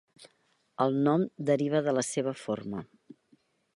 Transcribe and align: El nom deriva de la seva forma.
El 0.85 0.97
nom 1.07 1.25
deriva 1.49 1.83
de 1.89 1.95
la 1.99 2.05
seva 2.09 2.33
forma. 2.47 2.83